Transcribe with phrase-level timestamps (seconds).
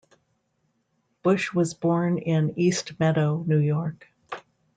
[1.21, 4.07] Busch was born in East Meadow, New York.